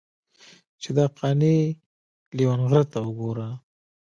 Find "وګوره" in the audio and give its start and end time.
3.03-3.49